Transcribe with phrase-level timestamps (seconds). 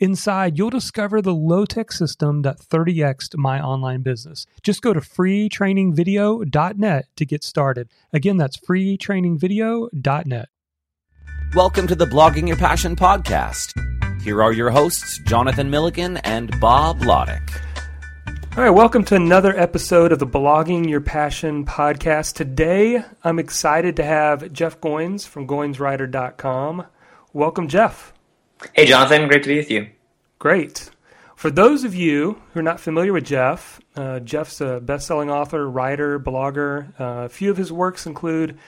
[0.00, 4.46] Inside, you'll discover the low tech system that 30xed my online business.
[4.62, 7.88] Just go to freetrainingvideo.net to get started.
[8.12, 10.48] Again, that's freetrainingvideo.net.
[11.52, 14.22] Welcome to the Blogging Your Passion podcast.
[14.22, 17.60] Here are your hosts, Jonathan Milligan and Bob Lotich.
[18.56, 22.34] All right, welcome to another episode of the Blogging Your Passion podcast.
[22.34, 26.86] Today, I'm excited to have Jeff Goins from GoinsWriter.com.
[27.32, 28.12] Welcome, Jeff.
[28.74, 29.28] Hey, Jonathan.
[29.28, 29.88] Great to be with you.
[30.38, 30.90] Great.
[31.36, 35.70] For those of you who are not familiar with Jeff, uh, Jeff's a best-selling author,
[35.70, 36.88] writer, blogger.
[37.00, 38.58] Uh, a few of his works include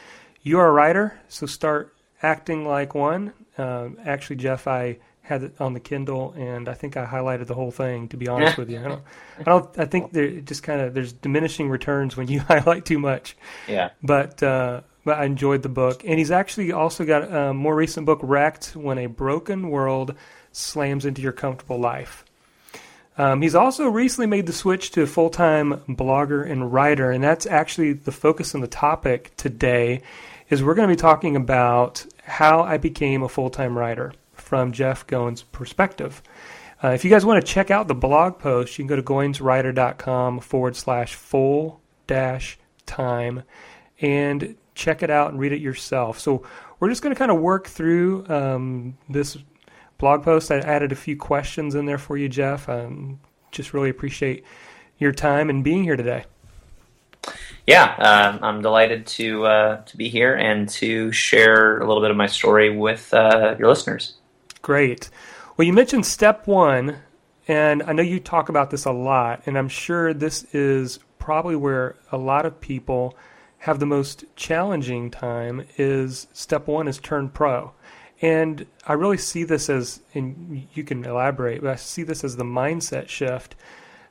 [0.42, 3.32] "You Are a Writer," so start acting like one.
[3.58, 7.54] Uh, actually, Jeff, I had it on the Kindle, and I think I highlighted the
[7.54, 8.06] whole thing.
[8.08, 9.02] To be honest with you, I don't,
[9.40, 13.00] I don't, I think there just kind of there's diminishing returns when you highlight too
[13.00, 13.36] much.
[13.66, 13.90] Yeah.
[14.00, 16.02] But uh, but I enjoyed the book.
[16.04, 20.14] And he's actually also got a more recent book, Wrecked When a Broken World
[20.52, 22.24] Slams into Your Comfortable Life.
[23.18, 27.46] Um, he's also recently made the switch to full time blogger and writer, and that's
[27.46, 30.02] actually the focus on the topic today.
[30.48, 34.72] Is we're going to be talking about how I became a full time writer from
[34.72, 36.22] Jeff Goins' perspective.
[36.82, 39.02] Uh, if you guys want to check out the blog post, you can go to
[39.02, 43.42] goinswriter.com forward slash full dash time
[44.00, 46.18] and check it out and read it yourself.
[46.18, 46.42] So
[46.80, 49.36] we're just going to kind of work through um, this
[49.98, 50.50] blog post.
[50.50, 52.68] I added a few questions in there for you, Jeff.
[52.68, 53.20] Um,
[53.52, 54.44] just really appreciate
[54.98, 56.24] your time and being here today.
[57.66, 62.10] Yeah, uh, I'm delighted to uh, to be here and to share a little bit
[62.10, 64.14] of my story with uh, your listeners.
[64.62, 65.10] Great.
[65.56, 66.96] Well, you mentioned step one,
[67.46, 71.54] and I know you talk about this a lot, and I'm sure this is probably
[71.54, 73.14] where a lot of people
[73.60, 77.72] have the most challenging time is step one is turn pro.
[78.22, 82.36] And I really see this as, and you can elaborate, but I see this as
[82.36, 83.54] the mindset shift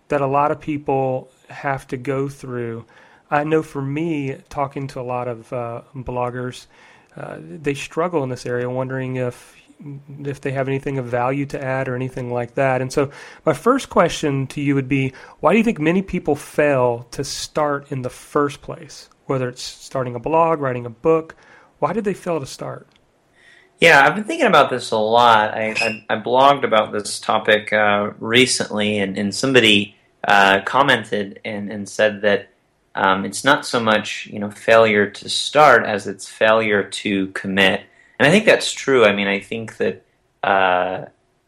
[0.08, 2.86] that a lot of people have to go through.
[3.30, 6.68] I know for me, talking to a lot of uh, bloggers,
[7.16, 9.56] uh, they struggle in this area, wondering if
[10.26, 12.82] if they have anything of value to add or anything like that.
[12.82, 13.12] And so,
[13.46, 17.24] my first question to you would be, why do you think many people fail to
[17.24, 19.10] start in the first place?
[19.30, 21.36] Whether it's starting a blog, writing a book.
[21.78, 22.88] Why did they fail to start?
[23.80, 25.54] Yeah, I've been thinking about this a lot.
[25.54, 29.96] I, I, I blogged about this topic uh, recently, and, and somebody
[30.28, 32.50] uh, commented and, and said that
[32.96, 37.84] um, it's not so much you know failure to start as it's failure to commit.
[38.18, 39.06] And I think that's true.
[39.06, 40.06] I mean, I think that
[40.44, 41.06] uh,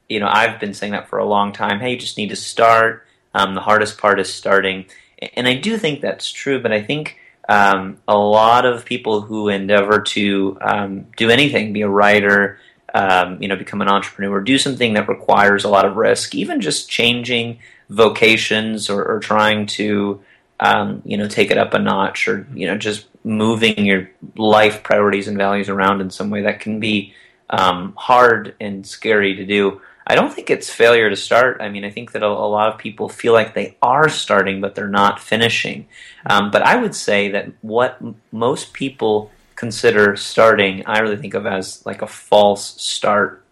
[0.07, 1.79] you know I've been saying that for a long time.
[1.79, 3.05] Hey, you just need to start.
[3.33, 4.85] Um, the hardest part is starting,
[5.33, 6.61] and I do think that's true.
[6.61, 7.17] But I think
[7.49, 12.59] um, a lot of people who endeavor to um, do anything, be a writer,
[12.93, 16.61] um, you know, become an entrepreneur, do something that requires a lot of risk, even
[16.61, 17.59] just changing
[17.89, 20.21] vocations or, or trying to,
[20.59, 24.83] um, you know, take it up a notch, or you know, just moving your life
[24.83, 27.13] priorities and values around in some way that can be
[27.49, 29.81] um, hard and scary to do.
[30.05, 31.61] I don't think it's failure to start.
[31.61, 34.59] I mean, I think that a, a lot of people feel like they are starting,
[34.59, 35.87] but they're not finishing.
[36.25, 41.35] Um, but I would say that what m- most people consider starting, I really think
[41.35, 43.43] of as like a false start.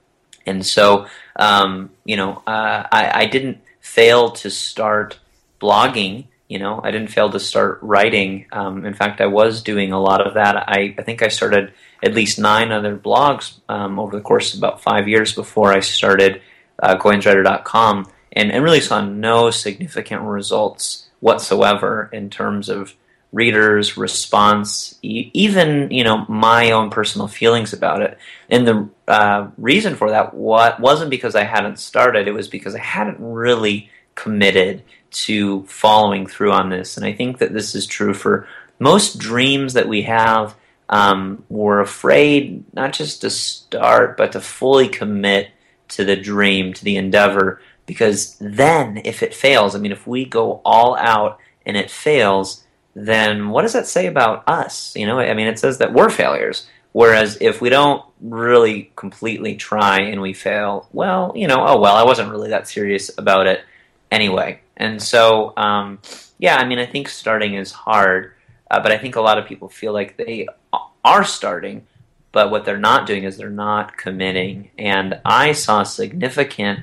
[0.45, 1.05] And so,
[1.35, 5.19] um, you know, uh, I, I didn't fail to start
[5.61, 6.25] blogging.
[6.47, 8.47] You know, I didn't fail to start writing.
[8.51, 10.55] Um, in fact, I was doing a lot of that.
[10.67, 11.73] I, I think I started
[12.03, 15.79] at least nine other blogs um, over the course of about five years before I
[15.79, 16.41] started
[16.81, 22.95] uh, GoinsWriter.com, and, and really saw no significant results whatsoever in terms of
[23.31, 28.17] readers response e- even you know my own personal feelings about it.
[28.49, 32.73] And the uh, reason for that what wasn't because i hadn't started it was because
[32.75, 36.97] i hadn't really committed to following through on this.
[36.97, 38.47] And i think that this is true for
[38.79, 40.55] most dreams that we have
[40.89, 45.51] um, we're afraid not just to start, but to fully commit
[45.89, 50.25] to the dream, to the endeavor, because then if it fails, I mean, if we
[50.25, 52.63] go all out and it fails,
[52.95, 54.95] then what does that say about us?
[54.95, 56.67] You know, I mean, it says that we're failures.
[56.91, 61.95] Whereas if we don't really completely try and we fail, well, you know, oh well,
[61.95, 63.61] I wasn't really that serious about it
[64.11, 64.61] anyway.
[64.75, 65.99] And so, um,
[66.39, 68.33] yeah, I mean, I think starting is hard,
[68.71, 70.47] uh, but I think a lot of people feel like they
[71.03, 71.85] are starting,
[72.31, 74.71] but what they're not doing is they're not committing.
[74.77, 76.81] And I saw significant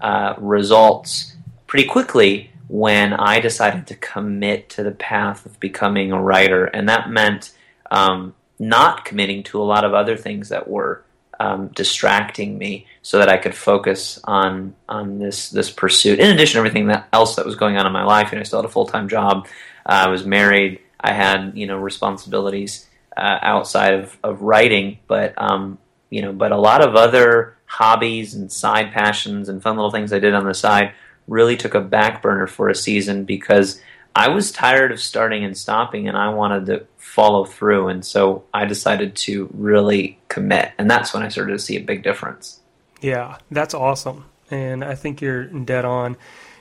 [0.00, 6.22] uh, results pretty quickly when I decided to commit to the path of becoming a
[6.22, 7.52] writer, and that meant
[7.90, 11.04] um, not committing to a lot of other things that were
[11.40, 16.20] um, distracting me, so that I could focus on on this this pursuit.
[16.20, 18.44] In addition to everything that else that was going on in my life, and I
[18.44, 19.46] still had a full time job.
[19.84, 20.80] Uh, I was married.
[21.00, 25.78] I had you know responsibilities uh, outside of, of writing, but um,
[26.10, 30.12] you know, but a lot of other hobbies and side passions and fun little things
[30.12, 30.92] I did on the side
[31.26, 33.80] really took a back burner for a season because
[34.14, 37.88] I was tired of starting and stopping, and I wanted to follow through.
[37.88, 41.80] And so I decided to really commit, and that's when I started to see a
[41.80, 42.60] big difference.
[43.00, 46.16] Yeah, that's awesome, and I think you're dead on.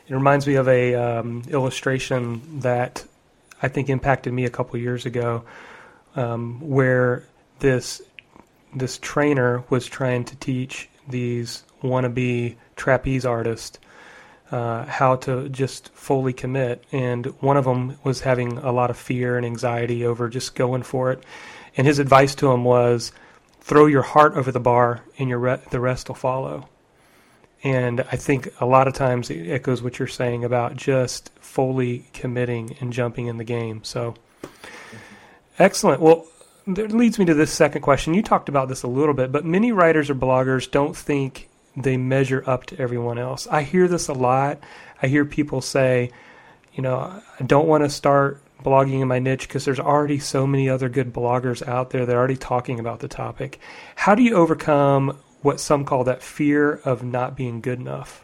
[0.07, 3.05] It reminds me of a um, illustration that
[3.61, 5.43] I think impacted me a couple years ago,
[6.15, 7.25] um, where
[7.59, 8.01] this
[8.75, 13.79] this trainer was trying to teach these wannabe trapeze artists
[14.51, 16.83] uh, how to just fully commit.
[16.91, 20.83] And one of them was having a lot of fear and anxiety over just going
[20.83, 21.23] for it.
[21.75, 23.11] And his advice to him was
[23.61, 26.69] throw your heart over the bar and your re- the rest will follow.
[27.63, 32.05] And I think a lot of times it echoes what you're saying about just fully
[32.13, 33.83] committing and jumping in the game.
[33.83, 34.15] So
[35.59, 36.01] excellent.
[36.01, 36.25] Well,
[36.67, 38.13] that leads me to this second question.
[38.13, 41.97] You talked about this a little bit, but many writers or bloggers don't think they
[41.97, 43.47] measure up to everyone else.
[43.47, 44.59] I hear this a lot.
[45.01, 46.11] I hear people say,
[46.73, 50.47] you know, I don't want to start blogging in my niche because there's already so
[50.47, 53.59] many other good bloggers out there that are already talking about the topic.
[53.95, 58.23] How do you overcome what some call that fear of not being good enough?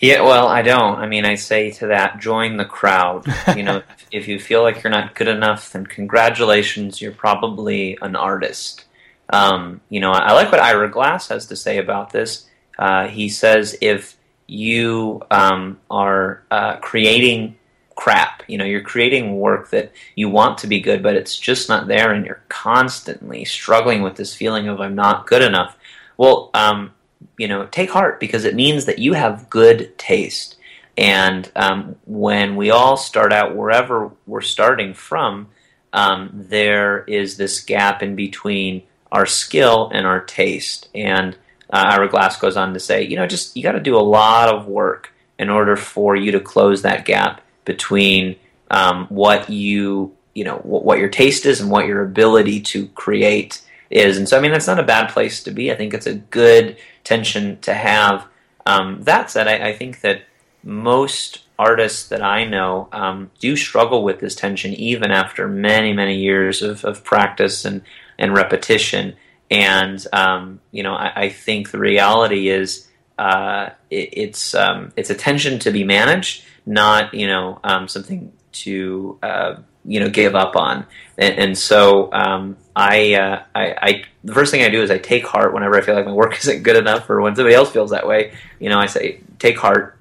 [0.00, 0.98] Yeah, well, I don't.
[0.98, 3.26] I mean, I say to that, join the crowd.
[3.56, 8.16] You know, if you feel like you're not good enough, then congratulations, you're probably an
[8.16, 8.86] artist.
[9.28, 12.46] Um, you know, I like what Ira Glass has to say about this.
[12.78, 14.16] Uh, he says if
[14.46, 17.56] you um, are uh, creating
[17.94, 21.68] crap, you know, you're creating work that you want to be good, but it's just
[21.68, 25.76] not there, and you're constantly struggling with this feeling of I'm not good enough.
[26.16, 26.92] Well, um,
[27.38, 30.56] you know, take heart because it means that you have good taste.
[30.96, 35.48] And um, when we all start out wherever we're starting from,
[35.92, 40.88] um, there is this gap in between our skill and our taste.
[40.94, 41.34] And
[41.70, 44.00] uh, Ira Glass goes on to say, you know, just you got to do a
[44.00, 48.36] lot of work in order for you to close that gap between
[48.70, 52.86] um, what you, you know, what, what your taste is and what your ability to
[52.88, 54.16] create is.
[54.16, 55.72] And so, I mean, that's not a bad place to be.
[55.72, 58.26] I think it's a good tension to have.
[58.64, 60.22] Um, that said, I, I, think that
[60.62, 66.18] most artists that I know um, do struggle with this tension even after many, many
[66.18, 67.82] years of, of practice and
[68.18, 69.16] and repetition.
[69.50, 72.86] And um, you know, I, I, think the reality is
[73.18, 79.18] uh, it, it's um, it's attention to be managed, not you know um, something to
[79.22, 79.54] uh,
[79.84, 80.86] you know give up on.
[81.18, 84.98] And, and so um, I, uh, I, I, the first thing I do is I
[84.98, 87.70] take heart whenever I feel like my work isn't good enough, or when somebody else
[87.70, 88.32] feels that way.
[88.58, 89.96] You know, I say take heart.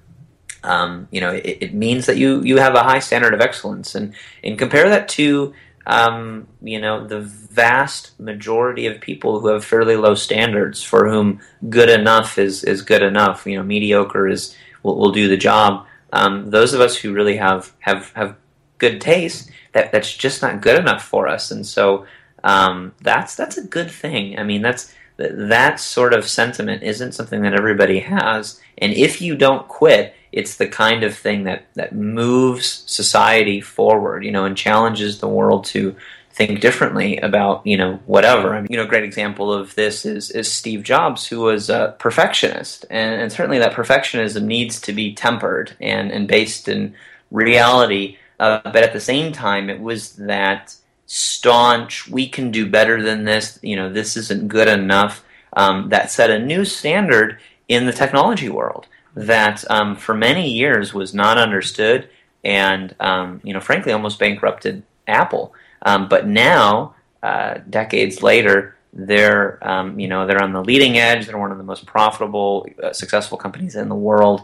[0.62, 3.96] Um, you know, it, it, means that you you have a high standard of excellence,
[3.96, 5.54] and and compare that to
[5.90, 11.40] um, you know, the vast majority of people who have fairly low standards, for whom
[11.68, 13.48] good enough is, is good enough.
[13.48, 15.88] You know, mediocre is will, will do the job.
[16.14, 18.36] Um, those of us who really have have have
[18.78, 22.06] good taste, that that's just not good enough for us, and so
[22.44, 24.38] um, that's that's a good thing.
[24.40, 29.36] I mean, that's that sort of sentiment isn't something that everybody has, and if you
[29.36, 34.58] don't quit, it's the kind of thing that that moves society forward, you know, and
[34.58, 35.96] challenges the world to
[36.32, 38.56] think differently about you know whatever.
[38.56, 41.70] I mean, you know, a great example of this is is Steve Jobs, who was
[41.70, 46.96] a perfectionist, and, and certainly that perfectionism needs to be tempered and and based in
[47.32, 48.18] reality.
[48.40, 53.24] Uh, but at the same time, it was that staunch, we can do better than
[53.24, 53.60] this.
[53.62, 55.24] You know, this isn't good enough.
[55.54, 60.94] Um, that set a new standard in the technology world that um, for many years
[60.94, 62.08] was not understood
[62.44, 65.54] and um, you know frankly almost bankrupted Apple.
[65.82, 71.26] Um, but now, uh, decades later, they're um, you know they're on the leading edge.
[71.26, 74.44] They're one of the most profitable, uh, successful companies in the world.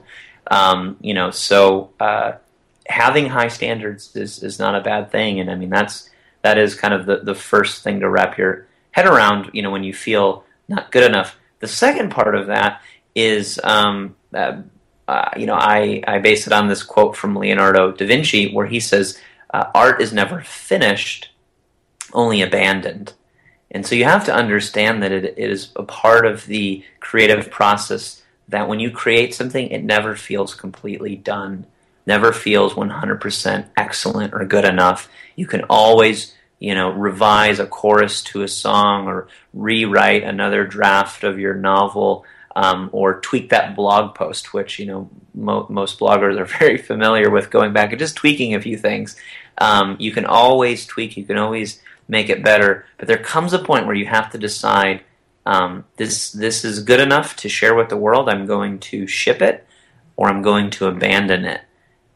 [0.52, 2.34] Um, you know, so uh,
[2.88, 6.10] having high standards is, is not a bad thing, and I mean that's
[6.42, 9.72] that is kind of the, the first thing to wrap your head around, you know,
[9.72, 11.38] when you feel not good enough.
[11.60, 12.82] The second part of that
[13.15, 14.62] is, um, uh,
[15.08, 18.68] uh, you know, I, I base it on this quote from Leonardo da Vinci where
[18.68, 19.20] he says,
[19.54, 21.32] uh, art is never finished,
[22.13, 23.13] only abandoned.
[23.72, 27.50] And so you have to understand that it, it is a part of the creative
[27.50, 31.65] process that when you create something, it never feels completely done,
[32.06, 35.10] never feels 100% excellent or good enough.
[35.36, 41.24] You can always, you know, revise a chorus to a song or rewrite another draft
[41.24, 46.40] of your novel um, or tweak that blog post, which, you know, mo- most bloggers
[46.40, 49.16] are very familiar with going back and just tweaking a few things.
[49.58, 53.60] Um, you can always tweak, you can always make it better, but there comes a
[53.60, 55.02] point where you have to decide
[55.46, 58.30] um, this this is good enough to share with the world.
[58.30, 59.68] I'm going to ship it,
[60.16, 61.62] or I'm going to abandon it.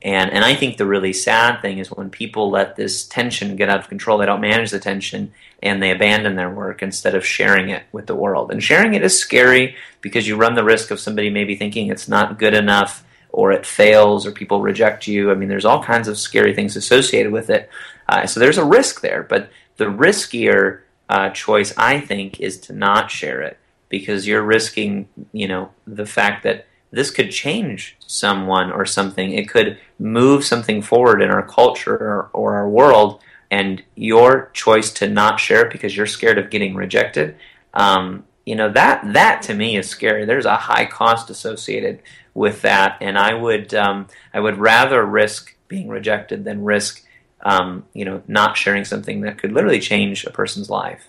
[0.01, 3.69] And and I think the really sad thing is when people let this tension get
[3.69, 4.17] out of control.
[4.17, 8.07] They don't manage the tension and they abandon their work instead of sharing it with
[8.07, 8.51] the world.
[8.51, 12.07] And sharing it is scary because you run the risk of somebody maybe thinking it's
[12.07, 15.31] not good enough or it fails or people reject you.
[15.31, 17.69] I mean, there's all kinds of scary things associated with it.
[18.07, 19.23] Uh, so there's a risk there.
[19.23, 23.57] But the riskier uh, choice, I think, is to not share it
[23.89, 29.31] because you're risking, you know, the fact that this could change someone or something.
[29.31, 33.21] It could move something forward in our culture or, or our world.
[33.51, 37.35] And your choice to not share it because you're scared of getting rejected,
[37.73, 40.25] um, you know that that to me is scary.
[40.25, 42.01] There's a high cost associated
[42.35, 47.03] with that, and I would um, I would rather risk being rejected than risk
[47.41, 51.07] um, you know, not sharing something that could literally change a person's life.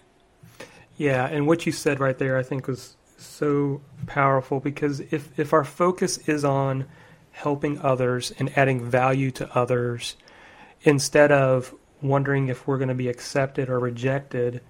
[0.97, 5.53] Yeah, and what you said right there, I think, was so powerful because if if
[5.53, 6.87] our focus is on
[7.33, 10.17] helping others and adding value to others,
[10.83, 14.61] instead of wondering if we're going to be accepted or rejected,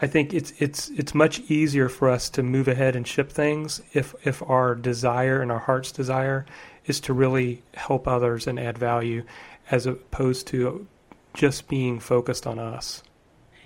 [0.00, 3.80] I think it's it's it's much easier for us to move ahead and ship things
[3.92, 6.44] if if our desire and our heart's desire
[6.86, 9.24] is to really help others and add value
[9.70, 10.86] as opposed to
[11.34, 13.02] just being focused on us.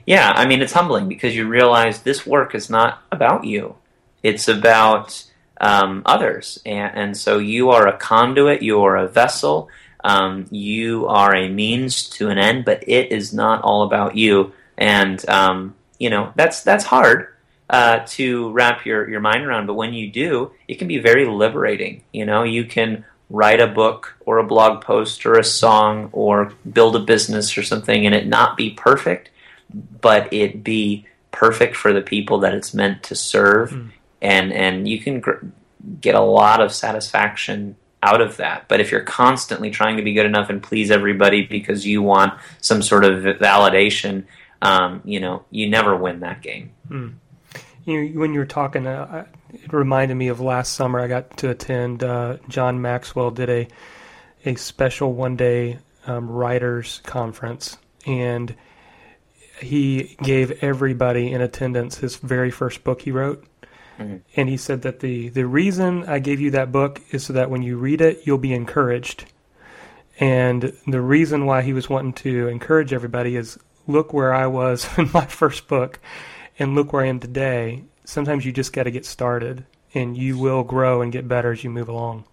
[0.05, 3.75] Yeah, I mean, it's humbling because you realize this work is not about you,
[4.27, 5.25] it's about
[5.61, 6.61] um, others.
[6.67, 9.69] And, and, so you are a conduit, you are a vessel,
[10.03, 14.53] um, you are a means to an end, but it is not all about you.
[14.77, 17.29] And, um, you know, that's, that's hard.
[17.69, 21.27] Uh, to wrap your, your mind around, but when you do, it can be very
[21.27, 22.01] liberating.
[22.13, 26.53] You know, you can write a book or a blog post or a song or
[26.71, 29.31] build a business or something and it not be perfect,
[30.01, 33.71] but it be perfect for the people that it's meant to serve.
[33.71, 33.91] Mm.
[34.23, 35.45] And, and you can gr-
[36.01, 38.69] get a lot of satisfaction out of that.
[38.69, 42.35] But if you're constantly trying to be good enough and please everybody because you want
[42.61, 44.25] some sort of validation,
[44.63, 46.73] um, you know, you never win that game.
[46.89, 47.15] Mm.
[47.85, 51.01] You, when you were talking, uh, it reminded me of last summer.
[51.01, 52.03] I got to attend.
[52.03, 53.69] Uh, John Maxwell did a
[54.45, 58.55] a special one day um, writers conference, and
[59.61, 63.45] he gave everybody in attendance his very first book he wrote.
[63.99, 64.17] Mm-hmm.
[64.37, 67.51] And he said that the the reason I gave you that book is so that
[67.51, 69.25] when you read it, you'll be encouraged.
[70.19, 74.89] And the reason why he was wanting to encourage everybody is look where I was
[74.99, 76.01] in my first book,
[76.59, 80.39] and look where I am today sometimes you just got to get started, and you
[80.39, 82.25] will grow and get better as you move along.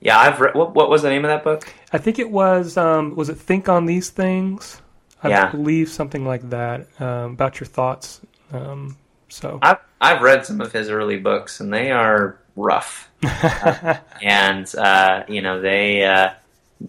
[0.00, 0.54] Yeah, I've read.
[0.54, 1.72] What, what was the name of that book?
[1.92, 2.76] I think it was.
[2.76, 4.80] Um, was it Think on These Things?
[5.22, 5.50] I yeah.
[5.50, 8.22] believe something like that um, about your thoughts.
[8.52, 8.96] Um,
[9.28, 13.10] so I've I've read some of his early books, and they are rough.
[13.22, 16.30] uh, and uh, you know they uh,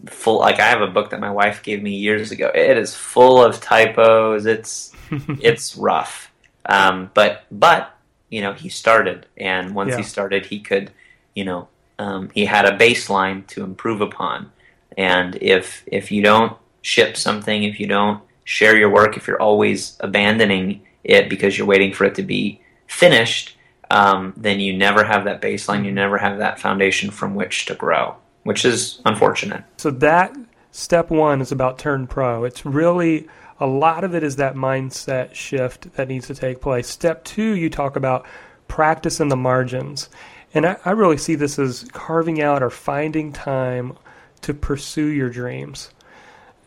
[0.08, 0.40] full.
[0.40, 2.52] Like I have a book that my wife gave me years ago.
[2.54, 4.46] It is full of typos.
[4.46, 6.32] It's it's rough.
[6.66, 7.96] Um, but but
[8.30, 9.98] you know he started, and once yeah.
[9.98, 10.92] he started, he could,
[11.36, 11.68] you know,
[12.00, 14.52] um, he had a baseline to improve upon.
[14.98, 19.42] And if if you don't ship something, if you don't share your work, if you're
[19.42, 22.61] always abandoning it because you're waiting for it to be
[22.92, 23.56] finished,
[23.90, 25.86] um, then you never have that baseline.
[25.86, 29.64] You never have that foundation from which to grow, which is unfortunate.
[29.78, 30.36] So that
[30.72, 32.44] step one is about turn pro.
[32.44, 33.28] It's really
[33.60, 36.88] a lot of it is that mindset shift that needs to take place.
[36.88, 38.26] Step two, you talk about
[38.68, 40.10] practice in the margins.
[40.54, 43.98] And I, I really see this as carving out or finding time
[44.42, 45.92] to pursue your dreams.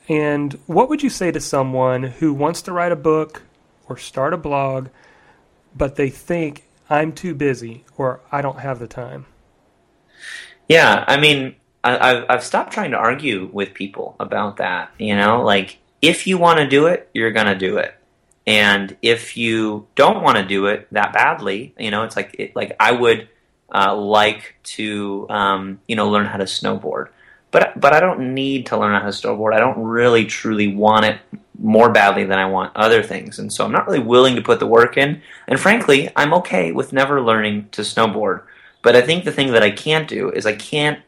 [0.09, 3.43] And what would you say to someone who wants to write a book
[3.88, 4.88] or start a blog,
[5.75, 9.26] but they think I'm too busy or I don't have the time?
[10.69, 14.90] Yeah, I mean, I, have I've stopped trying to argue with people about that.
[14.99, 17.95] You know, like if you want to do it, you're to do it.
[18.47, 22.54] And if you don't want to do it that badly, you know, it's like it,
[22.54, 23.28] like I would
[23.73, 27.09] uh, like to um, you know learn how to snowboard,
[27.54, 29.54] but but I don't need to learn how to snowboard.
[29.54, 31.20] I don't really truly want it
[31.56, 34.58] more badly than I want other things, and so I'm not really willing to put
[34.58, 35.23] the work in.
[35.46, 38.42] And frankly, I'm okay with never learning to snowboard.
[38.82, 40.99] But I think the thing that I can't do is I can't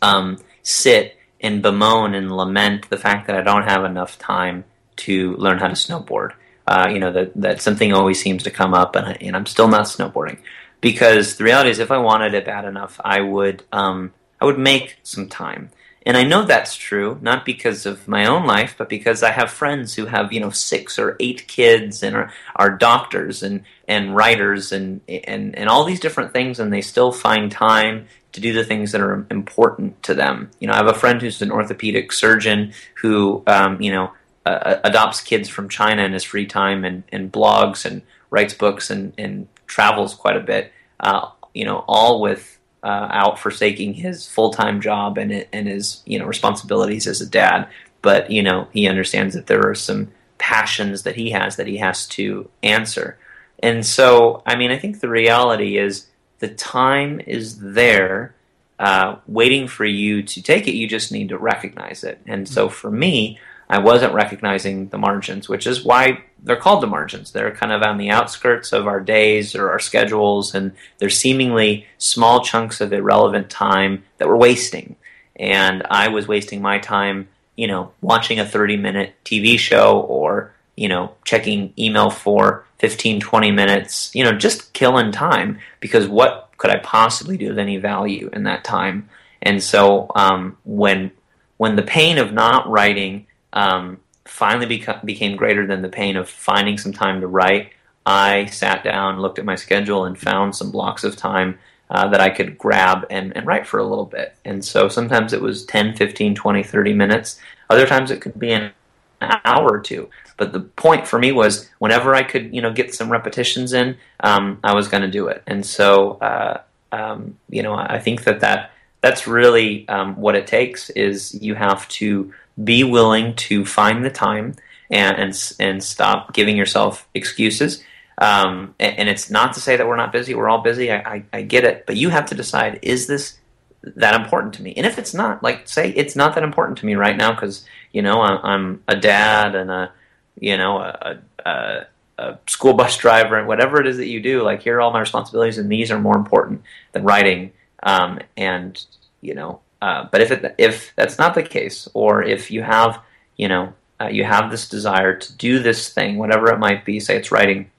[0.00, 4.64] um, sit and bemoan and lament the fact that I don't have enough time
[4.98, 6.34] to learn how to snowboard.
[6.68, 9.46] Uh, you know that that something always seems to come up, and, I, and I'm
[9.46, 10.38] still not snowboarding
[10.80, 14.12] because the reality is, if I wanted it bad enough, I would um,
[14.44, 15.70] I would make some time.
[16.04, 19.50] And I know that's true, not because of my own life, but because I have
[19.50, 24.14] friends who have, you know, six or eight kids and are, are doctors and, and
[24.14, 28.52] writers and, and, and all these different things, and they still find time to do
[28.52, 30.50] the things that are important to them.
[30.60, 34.12] You know, I have a friend who's an orthopedic surgeon who, um, you know,
[34.44, 38.90] uh, adopts kids from China in his free time and, and blogs and writes books
[38.90, 40.70] and, and travels quite a bit,
[41.00, 46.02] uh, you know, all with uh, out forsaking his full time job and and his
[46.04, 47.68] you know responsibilities as a dad.
[48.02, 51.78] But you know he understands that there are some passions that he has that he
[51.78, 53.18] has to answer.
[53.62, 58.34] And so, I mean, I think the reality is the time is there,
[58.78, 60.74] uh, waiting for you to take it.
[60.74, 62.20] You just need to recognize it.
[62.26, 63.38] And so, for me,
[63.70, 67.32] I wasn't recognizing the margins, which is why they're called the margins.
[67.32, 71.86] They're kind of on the outskirts of our days or our schedules, and they're seemingly
[71.98, 74.96] small chunks of irrelevant time that we're wasting.
[75.36, 80.52] And I was wasting my time, you know, watching a 30 minute TV show or,
[80.76, 86.50] you know, checking email for 15, 20 minutes, you know, just killing time because what
[86.58, 89.08] could I possibly do of any value in that time?
[89.40, 91.10] And so um, when
[91.56, 96.28] when the pain of not writing um, finally beca- became greater than the pain of
[96.28, 97.72] finding some time to write,
[98.06, 101.58] I sat down, looked at my schedule, and found some blocks of time
[101.90, 104.36] uh, that I could grab and, and write for a little bit.
[104.44, 107.40] And so sometimes it was 10, 15, 20, 30 minutes.
[107.70, 108.72] Other times it could be an
[109.20, 110.08] hour or two.
[110.36, 113.96] But the point for me was whenever I could, you know, get some repetitions in,
[114.20, 115.42] um, I was going to do it.
[115.46, 120.46] And so, uh, um, you know, I think that, that that's really um, what it
[120.46, 124.54] takes is you have to be willing to find the time
[124.90, 127.82] and and, and stop giving yourself excuses.
[128.18, 130.36] Um, and, and, it's not to say that we're not busy.
[130.36, 130.92] We're all busy.
[130.92, 131.84] I, I, I get it.
[131.84, 133.38] But you have to decide: is this
[133.82, 134.72] that important to me?
[134.76, 137.66] And if it's not, like, say it's not that important to me right now because
[137.92, 139.92] you know I'm, I'm, a dad and a
[140.38, 141.86] you know a, a,
[142.18, 144.42] a school bus driver and whatever it is that you do.
[144.42, 146.62] Like, here are all my responsibilities, and these are more important
[146.92, 147.52] than writing.
[147.82, 148.80] Um, and
[149.22, 153.00] you know, uh, but if it, if that's not the case, or if you have
[153.36, 156.98] you know uh, you have this desire to do this thing, whatever it might be,
[156.98, 157.70] say it's writing,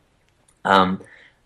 [0.65, 1.02] um,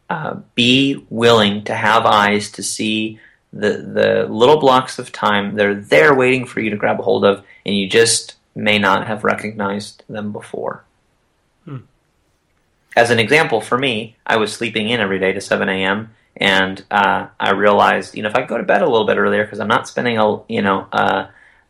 [0.10, 3.22] uh, be willing to have eyes to see
[3.54, 5.56] the the little blocks of time.
[5.56, 9.08] They're there waiting for you to grab a hold of, and you just may not
[9.08, 10.84] have recognized them before.
[11.64, 11.88] Hmm.
[12.98, 16.14] As an example, for me, I was sleeping in every day to 7 a.m.
[16.38, 19.44] And uh, I realized, you know, if I go to bed a little bit earlier,
[19.44, 21.28] because I'm not spending a, you know, uh,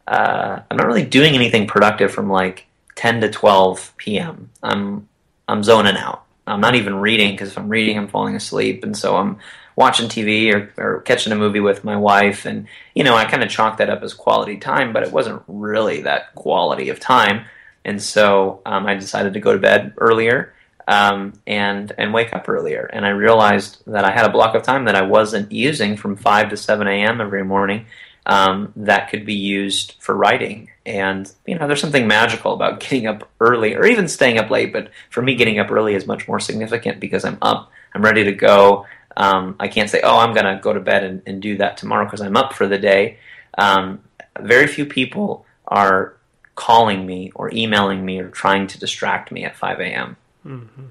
[0.07, 4.49] uh, I'm not really doing anything productive from like 10 to 12 p.m.
[4.61, 5.07] I'm
[5.47, 6.25] I'm zoning out.
[6.45, 9.37] I'm not even reading because if I'm reading, I'm falling asleep, and so I'm
[9.75, 13.43] watching TV or, or catching a movie with my wife, and you know, I kind
[13.43, 17.45] of chalk that up as quality time, but it wasn't really that quality of time,
[17.85, 20.53] and so um, I decided to go to bed earlier
[20.89, 22.89] um, and and wake up earlier.
[22.91, 26.15] And I realized that I had a block of time that I wasn't using from
[26.15, 27.21] five to seven a.m.
[27.21, 27.85] every morning
[28.25, 30.71] um, that could be used for writing.
[30.87, 34.73] And you know, there's something magical about getting up early, or even staying up late.
[34.73, 38.23] But for me, getting up early is much more significant because I'm up, I'm ready
[38.23, 38.87] to go.
[39.15, 41.77] Um, I can't say, "Oh, I'm going to go to bed and, and, do that
[41.77, 43.19] tomorrow" because I'm up for the day.
[43.59, 44.01] Um,
[44.39, 46.15] very few people are
[46.55, 50.17] calling me or emailing me or trying to distract me at 5 a.m.
[50.49, 50.85] Mm-hmm.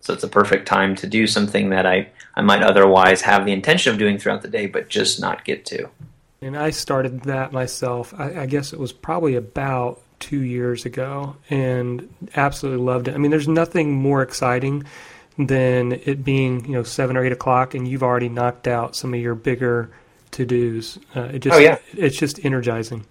[0.00, 3.52] So it's a perfect time to do something that I, I might otherwise have the
[3.52, 5.88] intention of doing throughout the day, but just not get to.
[6.42, 8.12] And I started that myself.
[8.18, 13.14] I, I guess it was probably about two years ago, and absolutely loved it.
[13.14, 14.84] I mean, there's nothing more exciting
[15.38, 19.14] than it being you know seven or eight o'clock, and you've already knocked out some
[19.14, 19.90] of your bigger
[20.32, 20.98] to dos.
[21.16, 23.06] Uh, it just, oh yeah, it's just energizing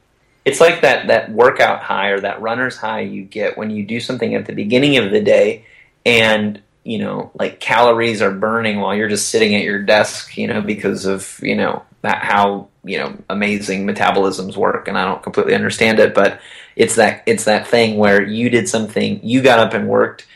[0.45, 3.99] it's like that that workout high or that runner's high you get when you do
[3.99, 5.65] something at the beginning of the day
[6.05, 10.47] and you know like calories are burning while you're just sitting at your desk you
[10.47, 15.23] know because of you know that how you know amazing metabolisms work, and I don't
[15.23, 16.39] completely understand it, but
[16.75, 20.27] it's that it's that thing where you did something, you got up and worked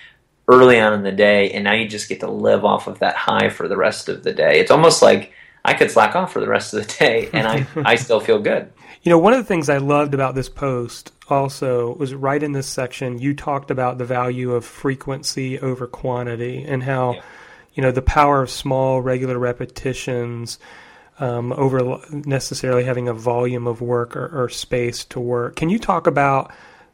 [0.48, 3.15] early on in the day, and now you just get to live off of that
[3.15, 4.60] high for the rest of the day.
[4.60, 7.67] It's almost like I could slack off for the rest of the day, and I
[7.86, 8.72] I still feel good.
[9.04, 12.52] You know, one of the things I loved about this post also was right in
[12.52, 17.22] this section, you talked about the value of frequency over quantity and how, yeah.
[17.74, 20.60] you know, the power of small, regular repetitions
[21.20, 25.56] um, over necessarily having a volume of work or, or, space to work.
[25.56, 26.52] Can you talk about,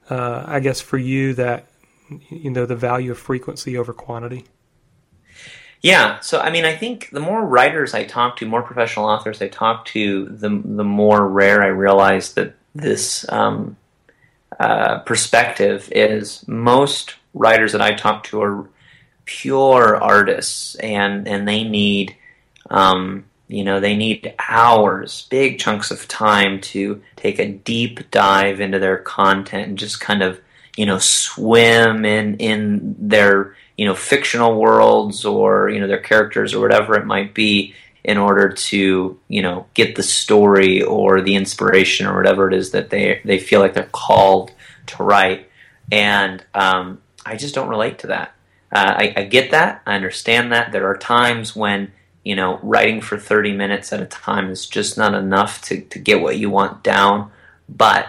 [0.09, 1.67] uh, I guess, for you, that,
[2.29, 4.45] you know, the value of frequency over quantity?
[5.83, 9.41] Yeah, so I mean, I think the more writers I talk to, more professional authors
[9.41, 13.75] I talk to, the the more rare I realize that this um,
[14.57, 16.47] uh, perspective is.
[16.47, 18.69] Most writers that I talk to are
[19.25, 22.15] pure artists, and and they need,
[22.69, 28.61] um, you know, they need hours, big chunks of time to take a deep dive
[28.61, 30.39] into their content and just kind of,
[30.77, 36.53] you know, swim in in their you know fictional worlds or you know their characters
[36.53, 41.35] or whatever it might be in order to you know get the story or the
[41.35, 44.51] inspiration or whatever it is that they they feel like they're called
[44.87, 45.49] to write.
[45.91, 48.35] And um, I just don't relate to that.
[48.71, 49.81] Uh, I, I get that.
[49.85, 50.71] I understand that.
[50.71, 51.91] There are times when
[52.23, 55.99] you know writing for 30 minutes at a time is just not enough to, to
[55.99, 57.31] get what you want down.
[57.69, 58.07] But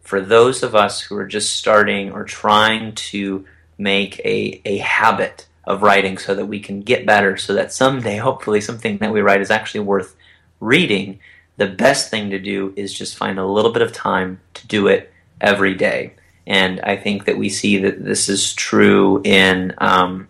[0.00, 3.44] for those of us who are just starting or trying to
[3.78, 8.16] make a, a habit of writing so that we can get better so that someday
[8.16, 10.14] hopefully something that we write is actually worth
[10.60, 11.18] reading.
[11.56, 14.86] The best thing to do is just find a little bit of time to do
[14.86, 16.14] it every day.
[16.46, 20.28] And i think that we see that this is true in um,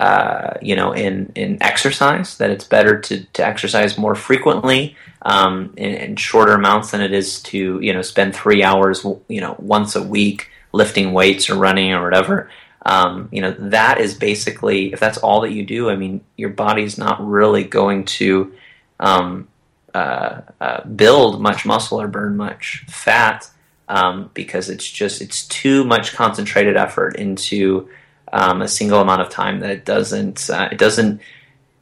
[0.00, 5.72] uh, you know in, in exercise that it's better to, to exercise more frequently um,
[5.76, 9.54] in, in shorter amounts than it is to you know spend three hours you know
[9.60, 12.50] once a week lifting weights or running or whatever
[12.84, 16.50] um, you know that is basically if that's all that you do i mean your
[16.50, 18.52] body's not really going to
[19.00, 19.48] um,
[19.94, 23.48] uh, uh, build much muscle or burn much fat
[23.88, 27.88] um, because it's just it's too much concentrated effort into
[28.32, 31.20] um, a single amount of time that it doesn't uh, it doesn't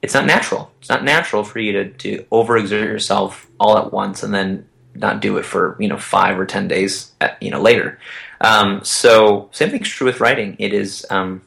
[0.02, 0.70] it's not natural.
[0.80, 4.66] It's not natural for you to, to overexert yourself all at once and then
[5.00, 7.98] not do it for you know five or ten days at, you know later
[8.40, 10.56] um, so same thing's true with writing.
[10.58, 11.42] It is um,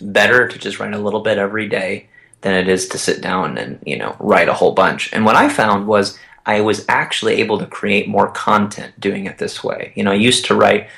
[0.00, 2.08] better to just write a little bit every day
[2.40, 5.12] than it is to sit down and you know write a whole bunch.
[5.12, 9.38] And what I found was I was actually able to create more content doing it
[9.38, 9.92] this way.
[9.94, 10.88] You know, I used to write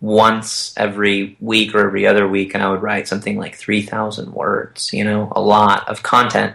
[0.00, 4.32] once every week or every other week, and I would write something like three thousand
[4.32, 4.92] words.
[4.92, 6.54] You know, a lot of content.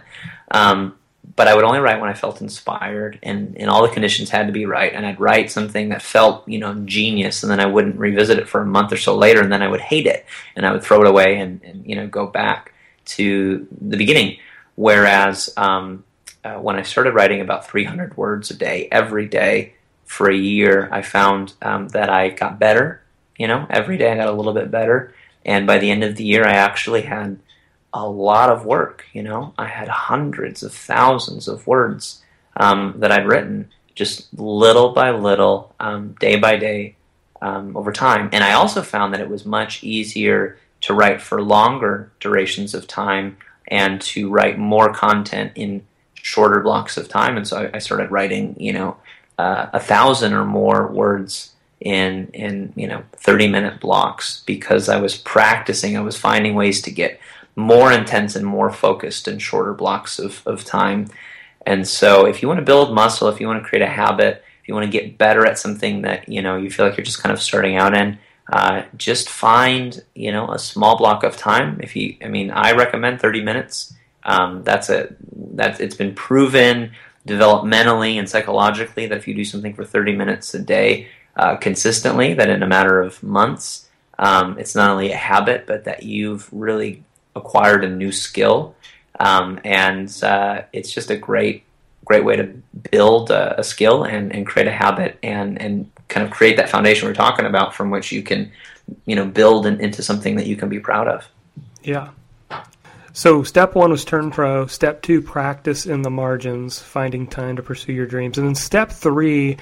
[0.50, 0.96] Um,
[1.40, 4.46] but I would only write when I felt inspired and, and all the conditions had
[4.48, 4.92] to be right.
[4.92, 8.46] And I'd write something that felt, you know, genius and then I wouldn't revisit it
[8.46, 10.82] for a month or so later and then I would hate it and I would
[10.82, 12.74] throw it away and, and you know, go back
[13.16, 14.36] to the beginning.
[14.74, 16.04] Whereas um,
[16.44, 19.72] uh, when I started writing about 300 words a day, every day
[20.04, 23.00] for a year, I found um, that I got better.
[23.38, 25.14] You know, every day I got a little bit better.
[25.46, 27.38] And by the end of the year, I actually had
[27.92, 29.04] a lot of work.
[29.12, 32.22] You know, I had hundreds of thousands of words
[32.56, 36.96] um, that I'd written, just little by little, um, day by day,
[37.42, 38.28] um, over time.
[38.32, 42.86] And I also found that it was much easier to write for longer durations of
[42.86, 43.36] time
[43.68, 47.36] and to write more content in shorter blocks of time.
[47.36, 48.96] And so I, I started writing, you know,
[49.38, 54.98] uh, a thousand or more words in in you know 30 minute blocks because I
[54.98, 55.96] was practicing.
[55.96, 57.18] I was finding ways to get
[57.56, 61.06] more intense and more focused in shorter blocks of, of time.
[61.66, 64.44] And so if you want to build muscle, if you want to create a habit,
[64.62, 67.04] if you want to get better at something that, you know, you feel like you're
[67.04, 68.18] just kind of starting out in,
[68.52, 71.80] uh, just find, you know, a small block of time.
[71.82, 73.94] If you, I mean, I recommend 30 minutes.
[74.24, 76.92] Um, that's a, that's, it's been proven
[77.26, 82.34] developmentally and psychologically that if you do something for 30 minutes a day uh, consistently,
[82.34, 86.48] that in a matter of months, um, it's not only a habit, but that you've
[86.52, 87.02] really
[87.34, 88.74] acquired a new skill,
[89.18, 91.64] um, and uh, it's just a great
[92.04, 92.44] great way to
[92.90, 96.68] build a, a, skill and, and create a habit and and kind of create that
[96.68, 98.50] foundation we're talking about from which you can
[99.06, 101.28] you know build in, into something that you can be proud of.
[101.82, 102.10] Yeah.
[103.12, 104.66] So step one was turn pro.
[104.66, 108.90] Step two, practice in the margins, finding time to pursue your dreams, and then step
[108.90, 109.56] three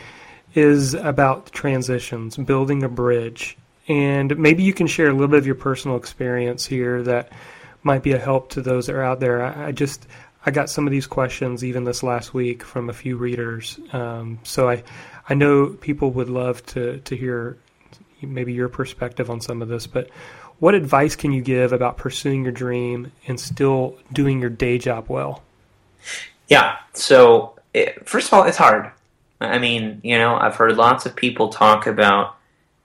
[0.54, 3.56] is about transitions, building a bridge.
[3.88, 7.32] And maybe you can share a little bit of your personal experience here that
[7.82, 9.42] might be a help to those that are out there.
[9.42, 10.06] I, I just
[10.44, 13.78] I got some of these questions even this last week from a few readers.
[13.92, 14.82] Um, so I,
[15.28, 17.58] I know people would love to, to hear
[18.22, 20.08] maybe your perspective on some of this, but
[20.58, 25.06] what advice can you give about pursuing your dream and still doing your day job
[25.08, 25.42] well?
[26.48, 26.76] Yeah.
[26.94, 28.90] So, it, first of all, it's hard.
[29.40, 32.36] I mean, you know, I've heard lots of people talk about,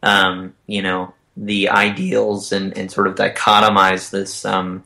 [0.04, 4.84] um, you know, the ideals and, and sort of dichotomize this um,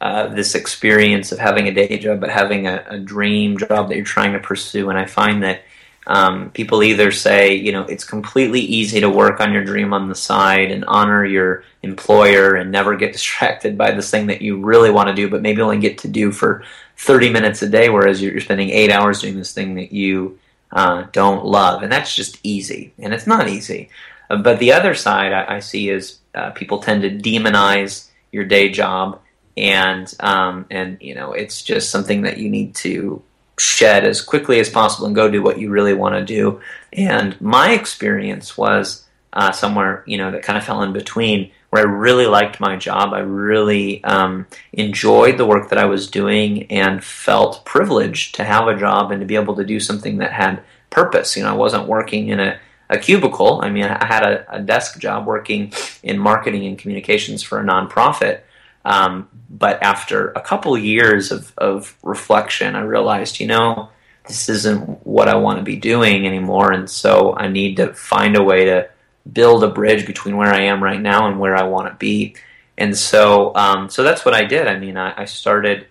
[0.00, 3.96] uh, this experience of having a day job, but having a, a, dream job that
[3.96, 4.90] you're trying to pursue.
[4.90, 5.62] And I find that
[6.06, 10.10] um, people either say, you know, it's completely easy to work on your dream on
[10.10, 14.60] the side and honor your employer and never get distracted by this thing that you
[14.60, 16.62] really want to do, but maybe only get to do for
[16.98, 20.38] 30 minutes a day, whereas you're spending eight hours doing this thing that you
[20.72, 21.82] uh, don't love.
[21.82, 22.92] And that's just easy.
[22.98, 23.88] And it's not easy.
[24.28, 28.68] But the other side I, I see is uh, people tend to demonize your day
[28.68, 29.20] job.
[29.56, 33.22] And um, and you know it's just something that you need to
[33.58, 36.60] shed as quickly as possible and go do what you really want to do.
[36.92, 41.82] And my experience was uh, somewhere, you know, that kind of fell in between where
[41.82, 43.12] I really liked my job.
[43.12, 48.68] I really um, enjoyed the work that I was doing and felt privileged to have
[48.68, 51.36] a job and to be able to do something that had purpose.
[51.36, 52.58] You know, I wasn't working in a,
[52.88, 53.60] a cubicle.
[53.62, 55.72] I mean, I had a, a desk job working
[56.02, 58.40] in marketing and communications for a nonprofit.
[58.84, 63.90] Um, but after a couple years of, of reflection, I realized, you know,
[64.26, 66.72] this isn't what I want to be doing anymore.
[66.72, 68.88] And so I need to find a way to
[69.32, 72.36] build a bridge between where I am right now and where I want to be.
[72.78, 74.66] And so, um, so that's what I did.
[74.66, 75.86] I mean, I, I started.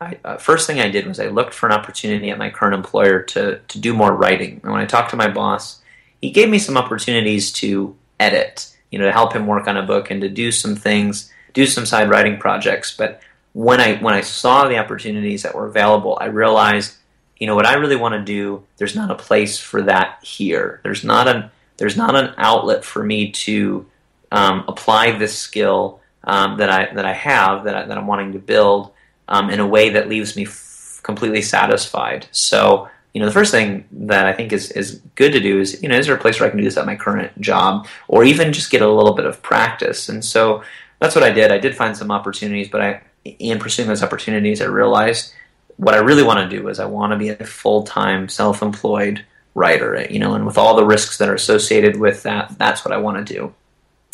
[0.00, 2.74] I, uh, first thing I did was I looked for an opportunity at my current
[2.74, 4.60] employer to to do more writing.
[4.62, 5.81] And when I talked to my boss,
[6.22, 9.82] he gave me some opportunities to edit, you know, to help him work on a
[9.82, 12.96] book and to do some things do some side writing projects.
[12.96, 13.20] But
[13.52, 16.94] when I when I saw the opportunities that were available, I realized,
[17.36, 18.64] you know, what I really want to do.
[18.76, 20.80] There's not a place for that here.
[20.82, 23.86] There's not a there's not an outlet for me to
[24.30, 28.32] um, apply this skill um, that I that I have that I, that I'm wanting
[28.32, 28.92] to build
[29.28, 32.26] um, in a way that leaves me f- completely satisfied.
[32.30, 35.82] So you know, the first thing that I think is, is good to do is,
[35.82, 37.86] you know, is there a place where I can do this at my current job
[38.08, 40.08] or even just get a little bit of practice?
[40.08, 40.62] And so
[40.98, 41.52] that's what I did.
[41.52, 45.34] I did find some opportunities, but I, in pursuing those opportunities, I realized
[45.76, 48.62] what I really want to do is I want to be a full time self
[48.62, 50.06] employed writer.
[50.08, 52.98] You know, and with all the risks that are associated with that, that's what I
[52.98, 53.54] want to do.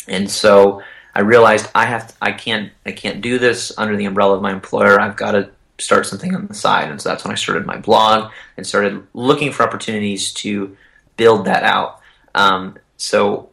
[0.07, 0.81] And so
[1.15, 4.41] I realized I have to, I can't I can't do this under the umbrella of
[4.41, 4.99] my employer.
[4.99, 5.49] I've got to
[5.79, 9.05] start something on the side, and so that's when I started my blog and started
[9.13, 10.75] looking for opportunities to
[11.17, 12.01] build that out.
[12.35, 13.49] Um, so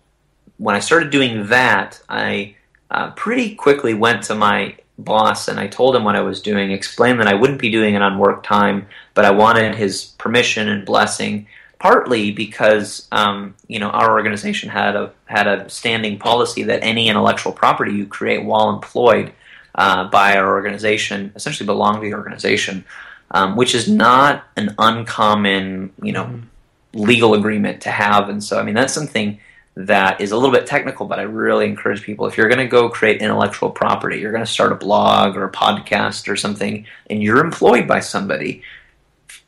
[0.59, 2.57] when I started doing that, I
[2.91, 6.71] uh, pretty quickly went to my boss and I told him what I was doing,
[6.71, 10.69] explained that I wouldn't be doing it on work time, but I wanted his permission
[10.69, 11.47] and blessing.
[11.79, 17.11] Partly because um, you know our organization had a had a standing policy that any
[17.11, 19.31] intellectual property you create while employed
[19.77, 22.85] uh, by our organization essentially belong to the organization,
[23.31, 26.41] um, which is not an uncommon you know
[26.95, 28.29] legal agreement to have.
[28.29, 29.39] And so I mean that's something
[29.77, 32.67] that is a little bit technical, but I really encourage people if you're going to
[32.67, 36.87] go create intellectual property, you're going to start a blog or a podcast or something,
[37.11, 38.63] and you're employed by somebody,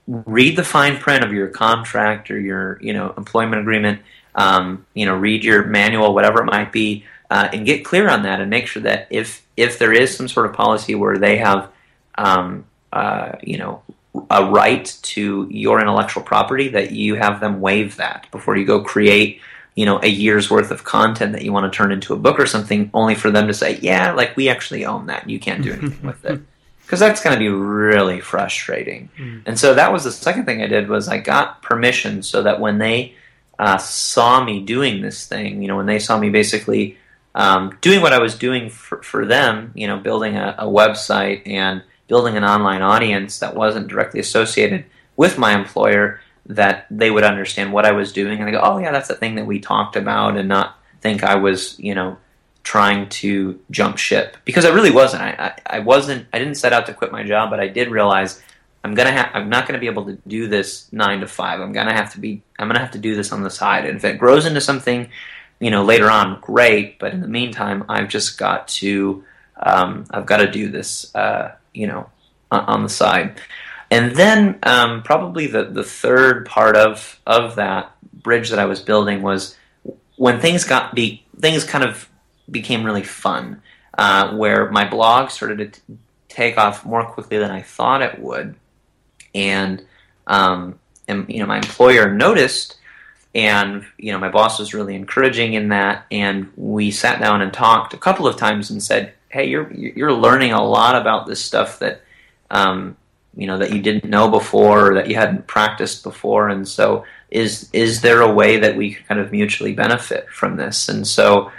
[0.06, 4.02] read the fine print of your contract or your you know employment agreement.
[4.34, 8.22] Um, you know, read your manual, whatever it might be, uh, and get clear on
[8.22, 11.38] that, and make sure that if if there is some sort of policy where they
[11.38, 11.70] have,
[12.16, 13.82] um, uh, you know,
[14.30, 18.82] a right to your intellectual property, that you have them waive that before you go
[18.82, 19.40] create
[19.78, 22.40] you know a year's worth of content that you want to turn into a book
[22.40, 25.22] or something only for them to say yeah like we actually own that.
[25.22, 26.40] And you can't do anything with it.
[26.82, 29.10] Because that's going to be really frustrating.
[29.18, 29.42] Mm.
[29.44, 32.60] and so that was the second thing i did was i got permission so that
[32.60, 33.14] when they
[33.58, 36.96] uh, saw me doing this thing you know when they saw me basically
[37.34, 41.42] um, doing what i was doing for, for them you know building a, a website
[41.46, 44.84] and building an online audience that wasn't directly associated
[45.16, 48.78] with my employer that they would understand what I was doing and they go, oh
[48.78, 52.16] yeah, that's the thing that we talked about, and not think I was, you know,
[52.64, 55.22] trying to jump ship because I really wasn't.
[55.22, 56.26] I, I, I wasn't.
[56.32, 58.42] I didn't set out to quit my job, but I did realize
[58.82, 59.30] I'm gonna have.
[59.34, 61.60] I'm not gonna be able to do this nine to five.
[61.60, 62.42] I'm gonna have to be.
[62.58, 63.84] I'm gonna have to do this on the side.
[63.84, 65.10] And if it grows into something,
[65.60, 66.98] you know, later on, great.
[66.98, 69.24] But in the meantime, I've just got to.
[69.60, 71.14] Um, I've got to do this.
[71.14, 72.10] Uh, you know,
[72.50, 73.40] on, the side.
[73.90, 78.80] And then um, probably the, the third part of of that bridge that I was
[78.80, 79.56] building was
[80.16, 82.08] when things got be things kind of
[82.50, 83.62] became really fun,
[83.96, 85.80] uh, where my blog started to
[86.28, 88.56] take off more quickly than I thought it would,
[89.34, 89.82] and
[90.26, 92.77] um, and you know my employer noticed,
[93.34, 97.52] and you know my boss was really encouraging in that, and we sat down and
[97.52, 101.44] talked a couple of times and said, hey, you're you're learning a lot about this
[101.44, 102.02] stuff that
[102.50, 102.96] um,
[103.36, 107.04] you know that you didn't know before or that you hadn't practiced before, and so
[107.30, 110.88] is is there a way that we could kind of mutually benefit from this?
[110.88, 111.50] And so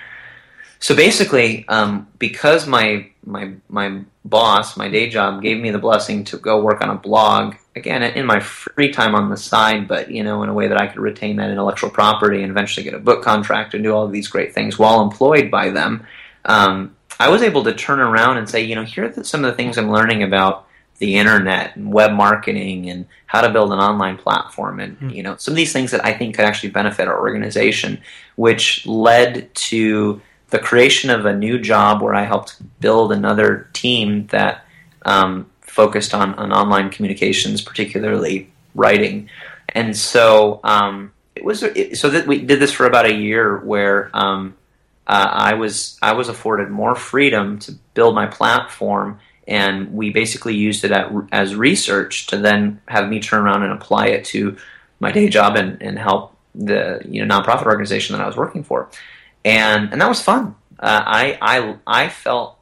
[0.79, 6.23] so basically, um, because my my my boss, my day job, gave me the blessing
[6.25, 10.11] to go work on a blog again in my free time on the side, but
[10.11, 12.93] you know in a way that I could retain that intellectual property and eventually get
[12.93, 16.05] a book contract and do all of these great things while employed by them.
[16.45, 19.51] Um, I was able to turn around and say, you know, here are some of
[19.51, 20.67] the things I'm learning about
[20.99, 25.15] the internet and web marketing and how to build an online platform and mm.
[25.15, 28.01] you know some of these things that I think could actually benefit our organization,
[28.35, 34.27] which led to the creation of a new job where I helped build another team
[34.27, 34.65] that
[35.03, 39.29] um, focused on, on online communications, particularly writing.
[39.69, 41.63] And so um, it was
[41.93, 44.55] so that we did this for about a year, where um,
[45.07, 50.55] uh, I was I was afforded more freedom to build my platform, and we basically
[50.55, 54.57] used it at, as research to then have me turn around and apply it to
[54.99, 58.63] my day job and, and help the you know nonprofit organization that I was working
[58.63, 58.89] for
[59.45, 60.55] and and that was fun.
[60.77, 62.58] Uh, I I I felt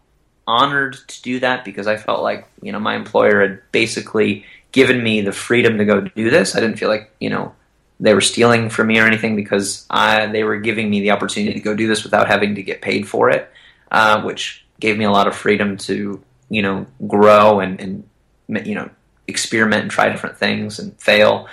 [0.47, 5.03] honored to do that because I felt like you know my employer had basically given
[5.03, 6.55] me the freedom to go do this.
[6.55, 7.53] I didn't feel like you know
[7.99, 11.53] they were stealing from me or anything because I, they were giving me the opportunity
[11.53, 13.51] to go do this without having to get paid for it,
[13.91, 18.75] uh, which gave me a lot of freedom to you know grow and, and you
[18.75, 18.89] know
[19.27, 21.47] experiment and try different things and fail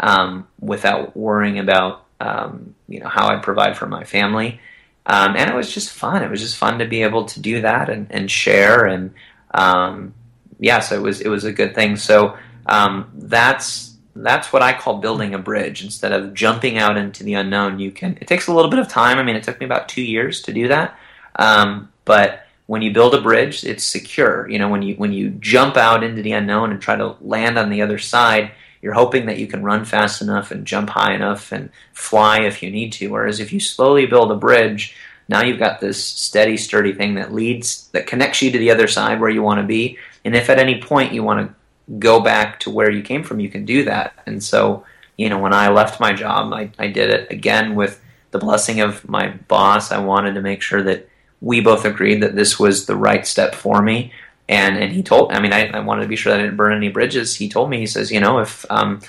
[0.00, 4.60] um, without worrying about um, you know how I provide for my family.
[5.08, 6.22] Um, and it was just fun.
[6.22, 9.12] It was just fun to be able to do that and, and share and
[9.52, 10.14] um,
[10.58, 11.96] yeah, so it was it was a good thing.
[11.96, 15.82] So um, that's that's what I call building a bridge.
[15.82, 18.18] Instead of jumping out into the unknown, you can.
[18.20, 19.18] It takes a little bit of time.
[19.18, 20.98] I mean, it took me about two years to do that,
[21.36, 24.48] um, but when you build a bridge, it's secure.
[24.48, 27.58] You know, when you when you jump out into the unknown and try to land
[27.58, 31.14] on the other side, you're hoping that you can run fast enough and jump high
[31.14, 33.08] enough and fly if you need to.
[33.08, 34.94] Whereas if you slowly build a bridge,
[35.28, 38.88] now you've got this steady, sturdy thing that leads, that connects you to the other
[38.88, 39.98] side where you want to be.
[40.24, 41.54] And if at any point you want to
[41.98, 44.14] go back to where you came from, you can do that.
[44.26, 44.84] And so,
[45.16, 48.80] you know, when I left my job, I, I did it again with the blessing
[48.80, 49.90] of my boss.
[49.90, 51.08] I wanted to make sure that
[51.40, 54.12] we both agreed that this was the right step for me
[54.48, 56.56] and and he told I mean I, I wanted to be sure that I didn't
[56.56, 57.34] burn any bridges.
[57.34, 59.00] He told me he says you know if um,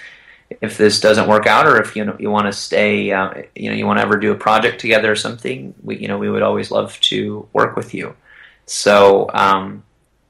[0.61, 3.69] if this doesn't work out or if you know you want to stay uh, you
[3.69, 6.29] know you want to ever do a project together or something we you know we
[6.29, 8.15] would always love to work with you.
[8.65, 9.83] So um,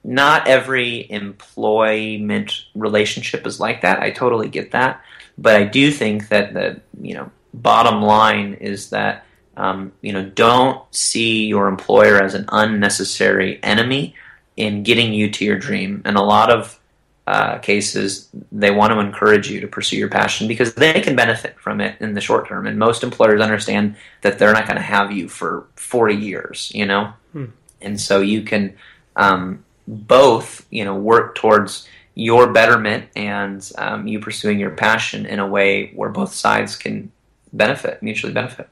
[0.04, 4.00] not every employment relationship is like that.
[4.00, 5.02] I totally get that,
[5.38, 9.26] but I do think that the you know bottom line is that.
[9.58, 14.15] Um, you know, don't see your employer as an unnecessary enemy
[14.60, 16.02] in getting you to your dream.
[16.04, 16.78] And a lot of
[17.26, 21.58] uh, cases, they want to encourage you to pursue your passion because they can benefit
[21.60, 22.67] from it in the short term.
[22.67, 26.86] And most employers understand that they're not going to have you for 40 years, you
[26.86, 27.13] know?
[27.32, 27.45] Hmm.
[27.80, 28.76] And so you can
[29.15, 35.39] um, both, you know, work towards your betterment and um, you pursuing your passion in
[35.39, 37.13] a way where both sides can
[37.54, 38.67] benefit, mutually benefit.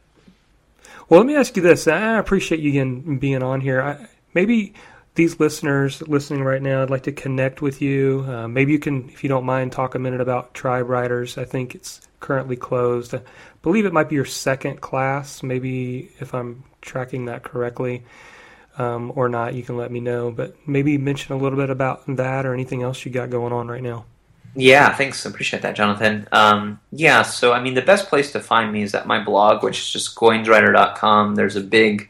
[1.07, 1.87] Well, let me ask you this.
[1.87, 3.81] I appreciate you again being on here.
[3.81, 4.73] I, maybe
[5.17, 8.23] these listeners listening right now, I'd like to connect with you.
[8.27, 11.37] Uh, maybe you can, if you don't mind, talk a minute about Tribe Writers.
[11.37, 13.15] I think it's currently closed.
[13.15, 13.21] I
[13.63, 18.03] believe it might be your second class, maybe if I'm tracking that correctly.
[18.77, 20.29] Um, or not, you can let me know.
[20.29, 23.67] But maybe mention a little bit about that or anything else you got going on
[23.67, 24.05] right now.
[24.55, 25.25] Yeah, thanks.
[25.25, 26.27] Appreciate that, Jonathan.
[26.31, 29.63] Um, yeah, so I mean, the best place to find me is at my blog,
[29.63, 31.35] which is just goinswriter.com.
[31.35, 32.09] There's a big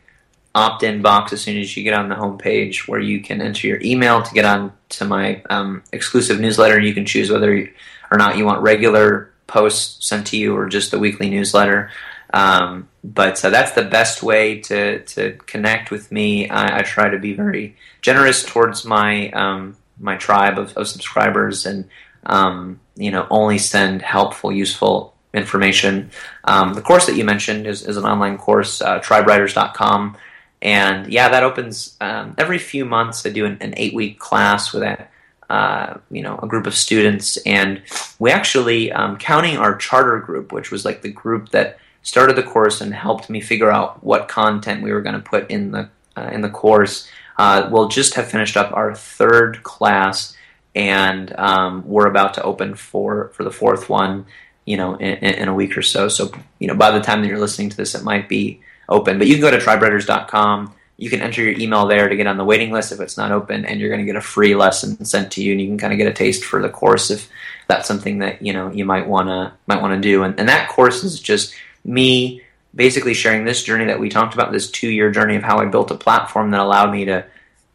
[0.57, 3.79] opt-in box as soon as you get on the homepage where you can enter your
[3.81, 6.75] email to get on to my um, exclusive newsletter.
[6.75, 7.69] and You can choose whether
[8.11, 11.91] or not you want regular posts sent to you or just the weekly newsletter.
[12.33, 16.49] Um, but so that's the best way to, to connect with me.
[16.49, 21.65] I, I try to be very generous towards my um, my tribe of, of subscribers
[21.65, 21.87] and
[22.25, 26.09] um, you know only send helpful, useful information.
[26.43, 30.17] Um, the course that you mentioned is, is an online course, uh, tribewriters.com.
[30.61, 33.25] And yeah, that opens um, every few months.
[33.25, 35.07] I do an, an eight week class with a
[35.49, 37.81] uh, you know a group of students, and
[38.19, 42.43] we actually um, counting our charter group, which was like the group that started the
[42.43, 45.89] course and helped me figure out what content we were going to put in the
[46.17, 47.07] uh, in the course.
[47.37, 50.35] Uh, we'll just have finished up our third class,
[50.73, 54.25] and um, we're about to open for for the fourth one.
[54.65, 56.09] You know, in, in, a week or so.
[56.09, 56.29] So
[56.59, 58.59] you know, by the time that you're listening to this, it might be
[58.89, 59.17] open.
[59.17, 60.73] But you can go to tribewriters.com.
[60.97, 63.31] You can enter your email there to get on the waiting list if it's not
[63.31, 65.77] open, and you're going to get a free lesson sent to you, and you can
[65.77, 67.29] kind of get a taste for the course if
[67.67, 70.23] that's something that you know you might want to might want to do.
[70.23, 71.53] And, and that course is just
[71.85, 72.41] me
[72.73, 75.65] basically sharing this journey that we talked about, this two year journey of how I
[75.65, 77.25] built a platform that allowed me to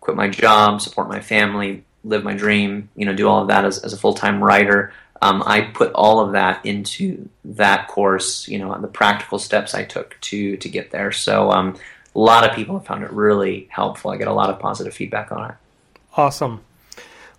[0.00, 3.64] quit my job, support my family, live my dream, you know, do all of that
[3.64, 4.92] as, as a full time writer.
[5.22, 9.84] Um, I put all of that into that course, you know, the practical steps I
[9.84, 11.12] took to to get there.
[11.12, 11.76] So um,
[12.14, 14.10] a lot of people have found it really helpful.
[14.10, 15.56] I get a lot of positive feedback on it.
[16.16, 16.62] Awesome.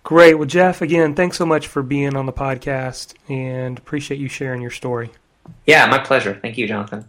[0.02, 0.34] Great.
[0.34, 4.60] Well, Jeff, again, thanks so much for being on the podcast and appreciate you sharing
[4.60, 5.10] your story.
[5.66, 6.38] Yeah, my pleasure.
[6.40, 7.06] Thank you, Jonathan.